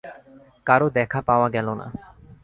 কারো 0.67 0.87
দেখা 0.89 1.19
পাওয়া 1.21 1.47
গেল 1.49 1.67
না। 1.73 1.87